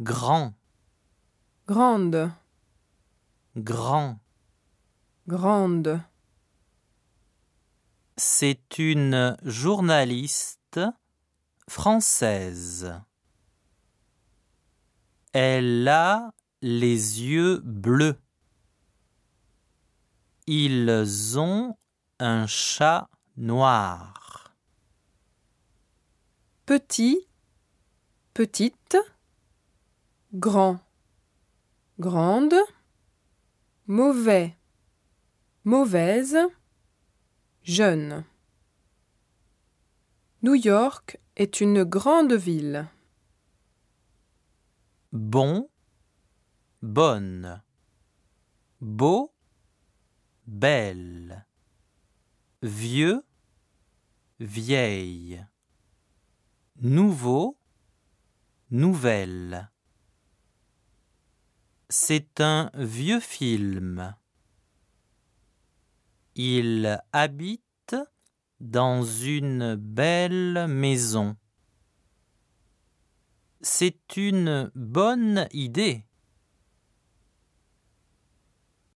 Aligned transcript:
grand, 0.00 0.54
grande, 1.66 2.32
grand. 3.54 4.18
grande, 5.28 6.00
C'est 8.16 8.78
une 8.78 9.36
journaliste 9.42 10.80
française. 11.68 12.98
Elle 15.34 15.86
a 15.86 16.32
les 16.62 17.22
yeux 17.22 17.60
bleus. 17.62 18.18
Ils 20.46 21.38
ont 21.38 21.76
un 22.18 22.46
chat 22.46 23.08
noir. 23.36 24.54
petit, 26.70 27.26
petite, 28.32 28.96
grand, 30.34 30.78
grande, 31.98 32.54
mauvais, 33.86 34.56
mauvaise, 35.64 36.38
jeune. 37.62 38.24
New 40.42 40.54
York 40.54 41.18
est 41.36 41.60
une 41.60 41.82
grande 41.82 42.32
ville. 42.32 42.88
Bon, 45.12 45.68
bonne. 46.80 47.62
Beau, 48.80 49.34
belle. 50.46 51.44
Vieux, 52.62 53.24
vieille. 54.38 55.44
Nouveau, 56.76 57.58
nouvelle. 58.70 59.70
C'est 61.92 62.40
un 62.40 62.70
vieux 62.74 63.18
film. 63.18 64.14
Il 66.36 67.02
habite 67.12 67.96
dans 68.60 69.02
une 69.02 69.74
belle 69.74 70.68
maison. 70.68 71.36
C'est 73.60 74.16
une 74.16 74.70
bonne 74.76 75.48
idée. 75.50 76.04